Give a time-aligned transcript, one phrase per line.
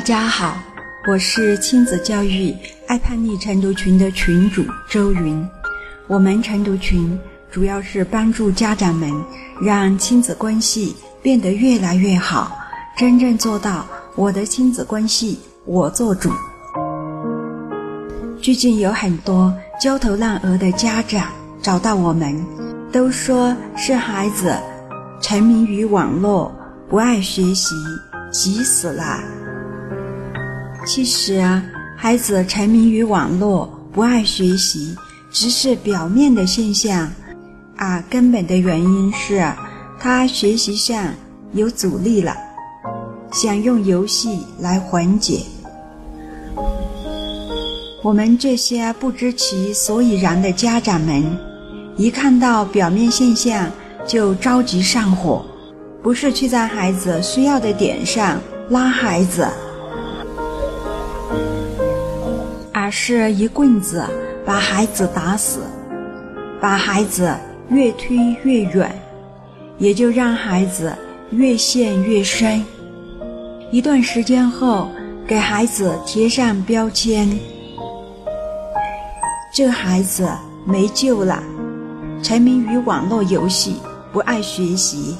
[0.00, 0.56] 大家好，
[1.06, 2.56] 我是亲子教育
[2.86, 5.46] 爱叛逆晨读群的群主周云。
[6.06, 7.20] 我们晨读群
[7.50, 9.12] 主要是帮助家长们
[9.60, 12.58] 让亲子关系变得越来越好，
[12.96, 16.30] 真正做到我的亲子关系我做主。
[18.40, 21.28] 最近有很多焦头烂额的家长
[21.60, 22.34] 找到我们，
[22.90, 24.56] 都说是孩子
[25.20, 26.50] 沉迷于网络，
[26.88, 27.74] 不爱学习，
[28.32, 29.20] 急死了。
[30.86, 31.62] 其实啊，
[31.96, 34.96] 孩子沉迷于网络，不爱学习，
[35.30, 37.10] 只是表面的现象，
[37.76, 39.46] 啊，根本的原因是
[40.00, 41.12] 他学习上
[41.52, 42.34] 有阻力了，
[43.30, 45.42] 想用游戏来缓解。
[48.02, 51.22] 我们这些不知其所以然的家长们，
[51.96, 53.70] 一看到表面现象
[54.06, 55.44] 就着急上火，
[56.02, 59.46] 不是去在孩子需要的点上拉孩子。
[62.90, 64.04] 是一棍子
[64.44, 65.60] 把孩子打死，
[66.60, 67.32] 把孩子
[67.68, 68.90] 越推越远，
[69.78, 70.92] 也就让孩子
[71.30, 72.64] 越陷越深。
[73.70, 74.90] 一段时间后，
[75.26, 77.28] 给孩子贴上标签，
[79.54, 80.28] 这孩子
[80.64, 81.40] 没救了，
[82.22, 83.76] 沉迷于网络游戏，
[84.12, 85.16] 不爱学习。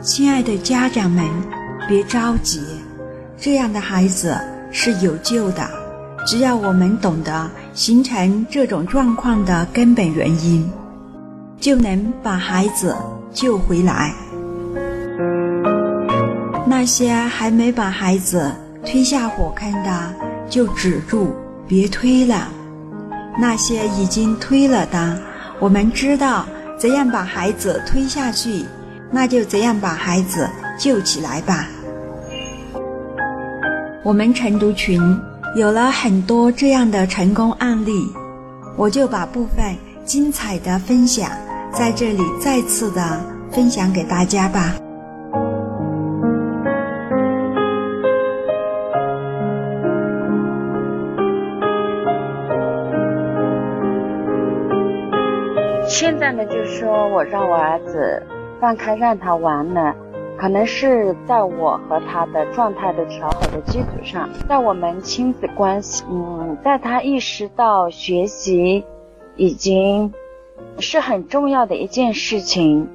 [0.00, 1.24] 亲爱的家长们，
[1.88, 2.60] 别着急。
[3.40, 4.36] 这样的孩子
[4.72, 5.64] 是有救的，
[6.26, 10.68] 只要我们懂得形成这种状况的根本原因，
[11.60, 12.96] 就能把孩子
[13.32, 14.12] 救回来。
[16.66, 18.52] 那些还没把孩子
[18.84, 20.14] 推下火坑的，
[20.50, 21.32] 就止住，
[21.68, 22.48] 别推了；
[23.38, 25.16] 那些已经推了的，
[25.60, 26.44] 我们知道
[26.76, 28.64] 怎样把孩子推下去，
[29.12, 31.68] 那就怎样把孩子救起来吧。
[34.08, 34.98] 我们晨读群
[35.54, 37.92] 有了很多这样的成功案例，
[38.74, 41.28] 我就把部分精彩的分享
[41.70, 43.02] 在这里再次的
[43.50, 44.72] 分享给大家吧。
[55.86, 58.22] 现在呢，就说我让我儿子
[58.58, 59.92] 放开让他玩呢。
[60.38, 68.84] 可能是在我和他的状态的调好的基础上，在我们亲子关系，嗯，在他意识到学习
[69.34, 70.14] 已经
[70.78, 72.88] 是很重要的一件事情，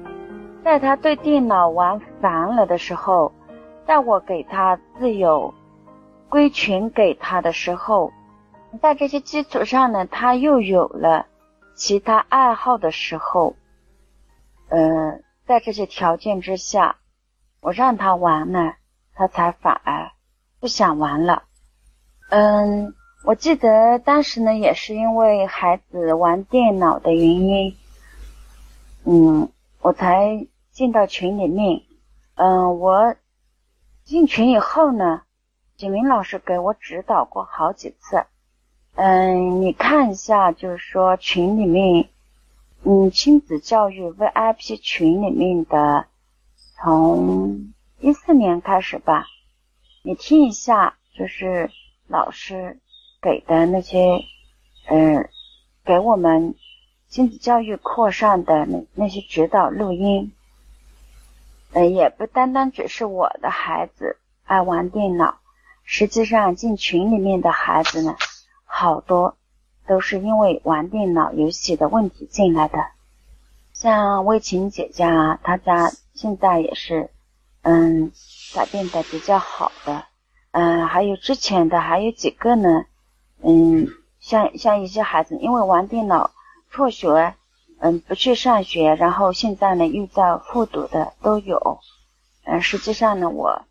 [0.64, 3.30] 在他对电脑玩烦了的时候，
[3.86, 5.52] 在我给他自由
[6.30, 8.10] 归权给他的时候，
[8.80, 11.26] 在这些基础上呢，他又有了
[11.74, 13.54] 其他爱好的时候，
[14.70, 16.96] 呃，在这些条件之下。
[17.64, 18.74] 我让他玩呢，
[19.14, 20.10] 他才反而
[20.60, 21.44] 不想玩了。
[22.28, 22.94] 嗯，
[23.24, 27.74] 我记得当时呢，也是因为孩子玩电脑的原因，
[29.04, 29.48] 嗯，
[29.80, 31.80] 我才进到群里面。
[32.34, 33.16] 嗯，我
[34.04, 35.22] 进群以后呢，
[35.78, 38.26] 景明老师给我指导过好几次。
[38.94, 42.10] 嗯，你看一下，就是说群里面，
[42.82, 46.04] 嗯，亲子教育 VIP 群里面的。
[46.84, 49.26] 从一四年开始吧，
[50.02, 51.70] 你听一下，就是
[52.08, 52.78] 老师
[53.22, 54.22] 给的那些，
[54.90, 55.30] 嗯，
[55.82, 56.56] 给我们
[57.08, 60.32] 亲子教育课上的那那些指导录音，
[61.72, 65.38] 呃，也不单单只是我的孩子爱玩电脑，
[65.84, 68.14] 实际上进群里面的孩子呢，
[68.66, 69.38] 好多
[69.86, 72.76] 都是因为玩电脑游戏的问题进来的，
[73.84, 75.92] 像魏晴姐家，她家。
[76.14, 77.10] 现在也是，
[77.60, 78.12] 嗯，
[78.54, 80.06] 改变的比较好的，
[80.52, 82.86] 嗯，还有之前的还有几个呢，
[83.42, 83.88] 嗯，
[84.20, 86.30] 像像一些孩子因为玩电脑
[86.70, 87.34] 辍学，
[87.78, 91.80] 嗯，不去上学，然后现在呢又在复读的都有，
[92.44, 93.66] 嗯，实际上呢我，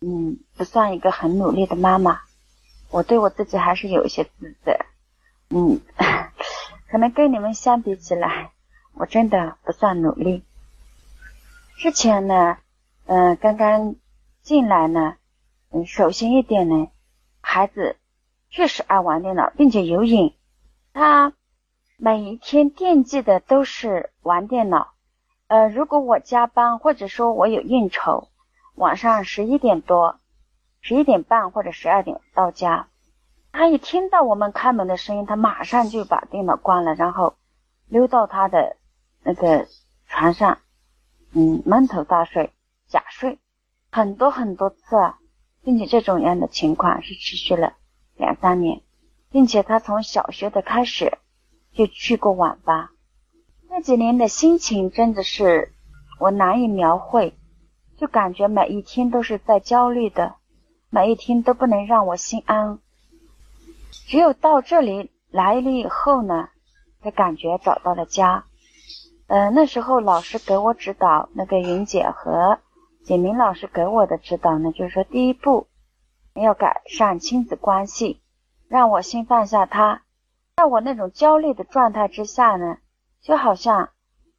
[0.00, 2.20] 嗯，不算一个很努力的妈妈，
[2.90, 4.78] 我对我自己还是有一些自责，
[5.50, 5.80] 嗯，
[6.90, 8.52] 可能跟你们相比起来，
[9.00, 10.44] 我真的不算努力。
[11.78, 12.58] 之前呢，
[13.06, 13.96] 嗯，刚刚
[14.42, 15.16] 进来呢，
[15.70, 16.88] 嗯，首先一点呢，
[17.40, 17.96] 孩子
[18.50, 20.34] 确实爱玩电脑，并且有瘾。
[20.92, 21.32] 他
[21.96, 24.92] 每一天惦记的都是玩电脑。
[25.46, 28.28] 呃，如果我加班或者说我有应酬，
[28.74, 30.20] 晚上十一点多、
[30.82, 32.88] 十一点半或者十二点到家，
[33.50, 37.36] 他一听到我们开门的声音，他马上就把电脑关了，然后
[37.88, 38.76] 溜到他的
[39.22, 39.66] 那个
[40.06, 40.58] 床上。
[41.32, 42.52] 嗯，闷头大睡，
[42.88, 43.38] 假睡，
[43.92, 45.20] 很多很多次啊，
[45.62, 47.74] 并且这种样的情况是持续了
[48.16, 48.82] 两三年，
[49.30, 51.18] 并且他从小学的开始
[51.72, 52.90] 就去过网吧，
[53.68, 55.72] 那几年的心情真的是
[56.18, 57.38] 我难以描绘，
[57.96, 60.34] 就感觉每一天都是在焦虑的，
[60.88, 62.80] 每一天都不能让我心安。
[64.08, 66.48] 只有到这里来了以后呢，
[67.00, 68.46] 才感觉找到了家。
[69.30, 72.58] 呃，那时候老师给我指导，那个云姐和
[73.04, 75.68] 简明老师给我的指导呢，就是说第一步
[76.34, 78.20] 要改善亲子关系，
[78.66, 80.02] 让我先放下他。
[80.56, 82.78] 在我那种焦虑的状态之下呢，
[83.20, 83.90] 就好像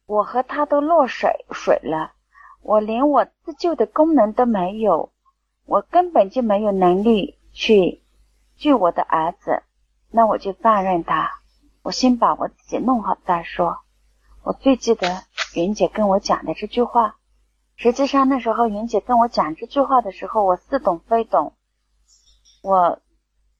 [0.04, 2.12] 我和他都落水水了，
[2.60, 5.10] 我连我自救的功能都没有，
[5.64, 8.02] 我根本就没有能力去。
[8.58, 9.62] 救我的儿子，
[10.10, 11.30] 那我就放任他。
[11.82, 13.78] 我先把我自己弄好再说。
[14.44, 15.22] 我最记得
[15.54, 17.16] 云姐跟我讲的这句话。
[17.76, 21.54] 实际上那时候云姐跟我讲这句话的时候，我似懂非懂，
[22.62, 23.00] 我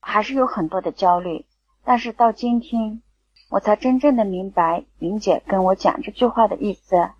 [0.01, 1.47] 还是有很多的焦虑。
[1.85, 3.03] 但是到今天，
[3.51, 7.11] 我才真正的明白云姐跟我讲这句话的意思。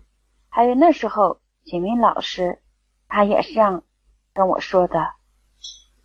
[0.49, 2.59] 还有那时候景明老师，
[3.07, 3.83] 他也是这样
[4.33, 5.13] 跟我说的。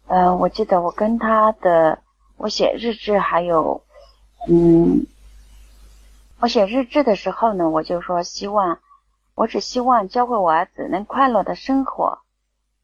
[0.06, 2.02] 呃，我记得我跟他的，
[2.36, 3.82] 我写日志，还有，
[4.48, 5.06] 嗯，
[6.40, 8.78] 我写日志的时候呢，我就说希望，
[9.34, 12.20] 我只希望教会我儿子能快乐的生活。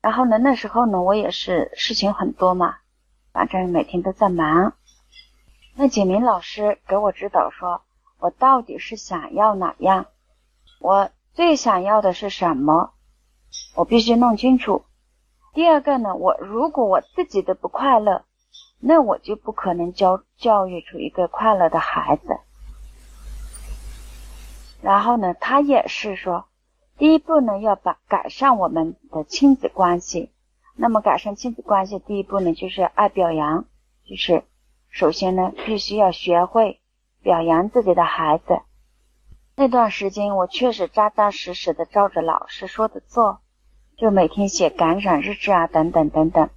[0.01, 2.79] 然后呢，那时候呢，我也是事情很多嘛，
[3.33, 4.73] 反正每天都在忙。
[5.77, 7.83] 那景明老师给我指导说，
[8.19, 10.07] 我到底是想要哪样？
[10.81, 12.93] 我最想要的是什么？
[13.77, 14.85] 我必须弄清楚。
[15.53, 18.25] 第二个呢，我如果我自己的不快乐，
[18.81, 22.41] 那我就不可能教教育出一个快乐的孩子。
[24.85, 26.45] 然后呢，他也是说，
[26.99, 30.31] 第一步呢，要把改善我们的亲子关系。
[30.77, 33.65] 那么改善亲子关系，第一步呢，就是爱表扬，
[34.05, 34.43] 就是
[34.91, 36.81] 首先呢，必须要学会
[37.23, 38.61] 表扬自己的孩子。
[39.57, 43.41] 那段时间，我确实扎扎实实的照着老师说的做。
[43.97, 46.51] 就每天写感染日志啊，等等等等。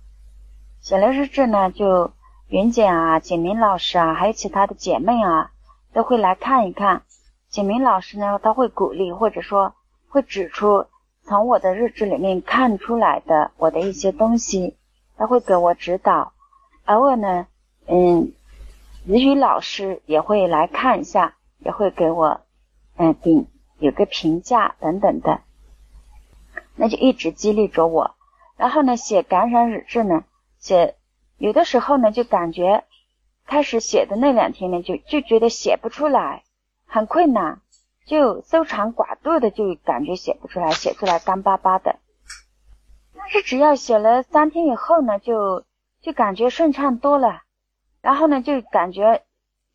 [0.81, 2.12] 写了日志呢，就
[2.50, 5.51] 云姐啊、简明老师啊，还有其他的姐妹啊，
[5.94, 7.03] 都会来看一看。
[7.50, 9.74] 简明老师呢，他会鼓励，或者说
[10.10, 10.86] 会指出
[11.24, 14.76] 从我的日志里面看出来的我的一些东西，
[15.18, 16.34] 他会给我指导。
[16.86, 17.48] 偶尔呢，
[17.88, 18.34] 嗯，
[19.06, 22.42] 子语老师也会来看一下，也会给我
[22.98, 23.48] 嗯顶
[23.80, 25.42] 有个评价等等的。
[26.76, 28.16] 那就一直激励着我，
[28.56, 30.26] 然后呢，写感想日志呢，
[30.60, 30.96] 写
[31.38, 32.84] 有的时候呢，就感觉
[33.46, 36.44] 开始写的那两天呢，就就觉得写不出来，
[36.88, 37.62] 很困难，
[38.07, 41.98] 就搜肠寡肚的，就感觉写不出来，写出来干巴巴的。
[43.16, 45.66] 但是只要写了三天以后呢，就
[46.01, 47.42] 就感觉顺畅多了，
[48.01, 49.24] 然后呢，就感觉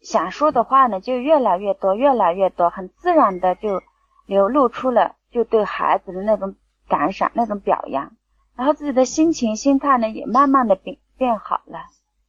[0.00, 3.82] 想说的话呢，就越来越多，越来越多，很自然的就
[4.26, 6.56] 流露出了就对孩子的那种。
[6.88, 8.12] 感赏那种表扬，
[8.54, 11.78] 然后自己的心情、心态呢也慢慢的变变好了。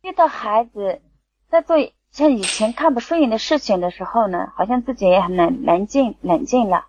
[0.04, 1.02] 遇到孩子
[1.50, 1.76] 在做
[2.14, 6.86] 像以前看不顺眼的事情的时候呢，好像自己也很冷冷静冷静了，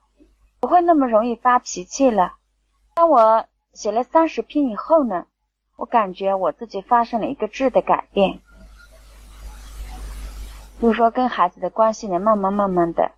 [0.61, 2.35] 不会那么容易发脾气了。
[2.95, 5.25] 当我写了三十篇以后呢，
[5.77, 8.41] 我感觉我自己发生了一个质的改变，
[10.79, 13.13] 就是说跟孩子的关系呢，慢慢慢慢的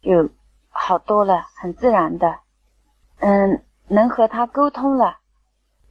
[0.00, 0.30] 就
[0.70, 2.38] 好多了，很自然的，
[3.18, 3.62] 嗯。
[3.86, 5.18] 能和他沟通了，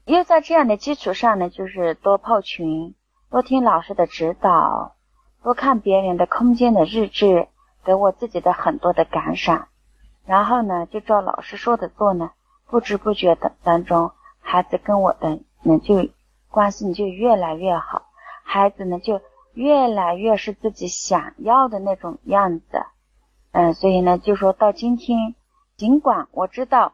[0.05, 2.95] 又在这样的基础上呢，就是多泡群，
[3.29, 4.92] 多听老师的指导，
[5.43, 7.49] 多看别人的空间的日志，
[7.83, 9.67] 给我自己的很多的感想，
[10.25, 12.31] 然后呢，就照老师说的做呢，
[12.67, 16.09] 不知不觉的当中，孩子跟我的呢就
[16.49, 18.03] 关系就越来越好，
[18.45, 19.21] 孩子呢就
[19.53, 22.85] 越来越是自己想要的那种样子，
[23.51, 25.35] 嗯，所以呢，就说到今天，
[25.75, 26.93] 尽管我知道。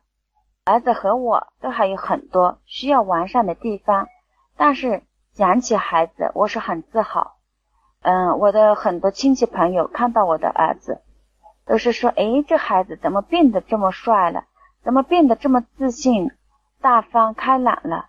[0.65, 4.07] 儿子和我都还有很多需要完善的地方，
[4.55, 5.01] 但是
[5.33, 7.37] 讲起孩子，我是很自豪。
[8.01, 11.01] 嗯，我的很多亲戚朋友看到我的儿子，
[11.65, 14.45] 都是说：“哎，这孩子怎么变得这么帅了？
[14.83, 16.31] 怎么变得这么自信、
[16.79, 18.07] 大方、开朗了？”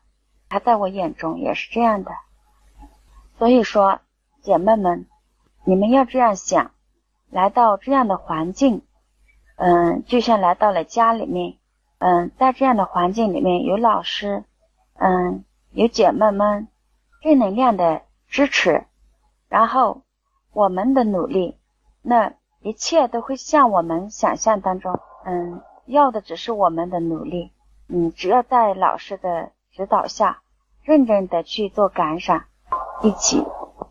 [0.48, 2.10] 他在我眼中也是这样的。
[3.38, 4.00] 所以说，
[4.42, 5.06] 姐妹们，
[5.64, 6.72] 你们要这样想，
[7.30, 8.82] 来到这样的环境，
[9.56, 11.56] 嗯，就像来到了家里面。
[11.98, 14.44] 嗯，在这样的环境里面，有老师，
[14.94, 16.68] 嗯，有姐妹们
[17.22, 18.86] 正能量的支持，
[19.50, 20.02] 然后
[20.52, 21.58] 我们的努力，
[22.00, 27.52] 那一切都会像我们想象当中，嗯，要的只是我们的努力，
[27.88, 30.40] 嗯，只要在老师的指导下，
[30.82, 32.44] 认真的去做感赏，
[33.02, 33.44] 一起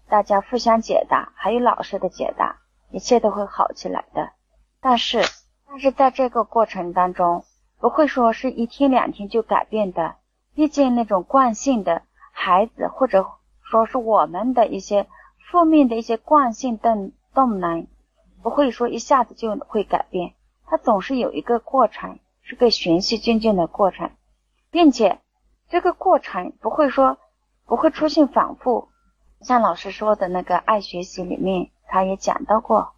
[0.08, 4.32] 大家互相解答，还有老师的解答，一切都会好起来的。
[4.80, 5.22] 但是，
[5.68, 7.44] 但是在这个过程当中，
[7.80, 10.16] 不会说是一天两天就改变的。
[10.56, 12.02] 毕竟那种惯性的
[12.32, 13.26] 孩子，或者
[13.62, 15.08] 说是我们的一些
[15.50, 17.88] 负面的一些惯性动动能，
[18.44, 20.34] 不会说一下子就会改变，
[20.66, 24.12] 它总是有一个过程，是个循序渐进的过程，
[24.70, 25.20] 并且
[25.70, 27.18] 这个过程不会说
[27.66, 28.90] 不会出现反复。
[29.42, 32.94] 像老师说的那个爱学习里面，他也讲到过，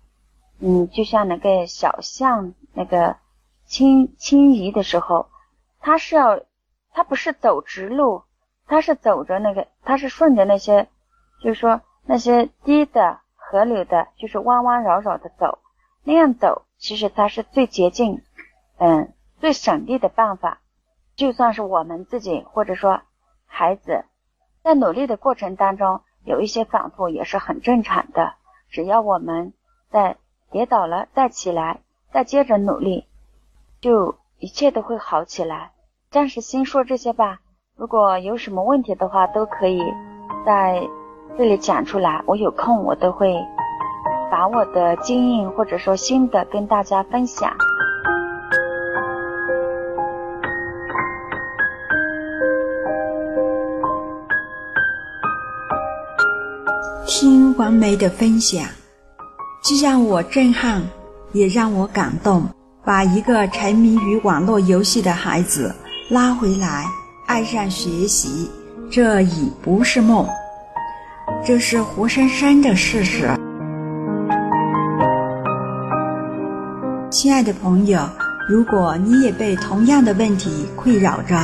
[0.60, 3.18] 嗯，就像那个小象那个
[3.66, 5.30] 轻轻移的时候，
[5.80, 6.42] 它是要。
[6.94, 8.24] 他不是走直路，
[8.68, 10.90] 他是走着那个，他是顺着那些，
[11.42, 11.80] 就是说
[12.12, 15.60] 那些低的河流的，就是弯弯绕绕的走，
[16.04, 18.22] 那样走其实它是最捷径，
[18.80, 20.60] 嗯，最省力的办法。
[21.16, 23.00] 就算是我们自己或者说
[23.46, 24.04] 孩子
[24.62, 28.34] 在努力的过程当中有一些反复也是很正常的，
[28.70, 29.54] 只要我们
[29.90, 30.18] 在
[30.52, 31.80] 跌倒了再起来，
[32.12, 33.08] 再接着努力，
[33.80, 35.72] 就一切都会好起来。
[36.10, 37.40] 暂时先说这些吧。
[37.78, 39.82] 如果有什么问题的话，都可以
[40.46, 40.90] 在
[41.38, 42.22] 这里讲出来。
[42.26, 43.36] 我有空我都会
[44.32, 47.52] 把我的经验或者说心得跟大家分享。
[57.08, 58.66] 听王梅的分享，
[59.62, 60.82] 既让我震撼，
[61.34, 62.44] 也让我感动。
[62.84, 65.74] 把一个沉迷于网络游戏的孩子。
[66.10, 66.86] 拉回来，
[67.28, 68.50] 爱上学习，
[68.90, 70.28] 这已不是梦，
[71.44, 73.30] 这是活生生的事实。
[77.10, 78.00] 亲爱的朋友，
[78.48, 81.36] 如果你也被同样的问题困扰着，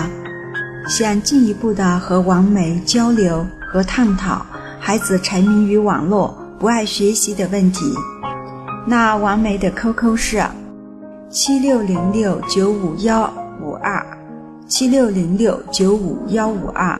[0.88, 4.46] 想进一步的和王梅交流和探讨
[4.80, 7.94] 孩子沉迷于网络、不爱学习的问题，
[8.86, 10.44] 那王梅的 QQ 是
[11.30, 14.06] 七六零六九五幺五二。
[14.70, 17.00] 七六零六九五幺五二，